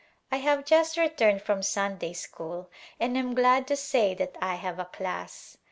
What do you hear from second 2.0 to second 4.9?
school and am glad to say that I have a